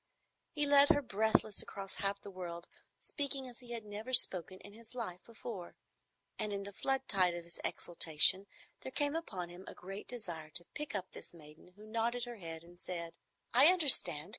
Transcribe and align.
He 0.49 0.65
led 0.65 0.89
her 0.89 1.03
breathless 1.03 1.61
across 1.61 1.97
half 2.01 2.19
the 2.23 2.31
world, 2.31 2.67
speaking 3.01 3.47
as 3.47 3.59
he 3.59 3.69
had 3.73 3.85
never 3.85 4.13
spoken 4.13 4.57
in 4.61 4.73
his 4.73 4.95
life 4.95 5.23
before. 5.27 5.75
And 6.39 6.51
in 6.51 6.63
the 6.63 6.73
flood 6.73 7.07
tide 7.07 7.35
of 7.35 7.43
his 7.43 7.59
exaltation 7.63 8.47
there 8.79 8.91
came 8.91 9.15
upon 9.15 9.49
him 9.49 9.63
a 9.67 9.75
great 9.75 10.07
desire 10.07 10.49
to 10.55 10.65
pick 10.73 10.95
up 10.95 11.11
this 11.11 11.35
maiden 11.35 11.73
who 11.75 11.85
nodded 11.85 12.23
her 12.23 12.37
head 12.37 12.63
and 12.63 12.79
said, 12.79 13.13
"I 13.53 13.67
understand. 13.67 14.29